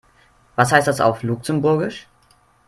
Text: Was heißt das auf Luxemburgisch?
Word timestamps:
Was 0.55 0.71
heißt 0.71 0.87
das 0.87 0.99
auf 0.99 1.21
Luxemburgisch? 1.21 2.07